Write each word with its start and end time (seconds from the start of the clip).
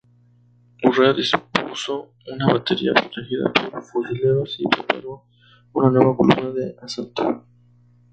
Urrea 0.83 1.13
dispuso 1.13 2.15
una 2.31 2.47
batería 2.51 2.91
protegida 2.91 3.53
por 3.53 3.83
fusileros 3.83 4.59
y 4.59 4.67
preparó 4.67 5.25
una 5.73 5.91
nueva 5.91 6.17
columna 6.17 6.49
de 6.49 6.75
asalto. 6.81 7.45